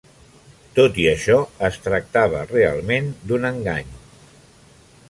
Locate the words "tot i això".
0.79-1.35